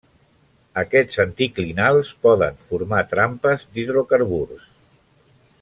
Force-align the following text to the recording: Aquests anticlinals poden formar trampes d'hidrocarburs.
Aquests 0.81 1.19
anticlinals 1.23 2.15
poden 2.25 2.57
formar 2.71 3.05
trampes 3.13 3.71
d'hidrocarburs. 3.77 4.67